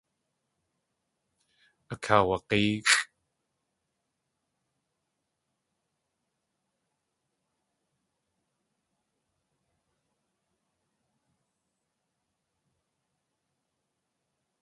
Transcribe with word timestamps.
Akaawag̲éexʼ. 1.93 2.99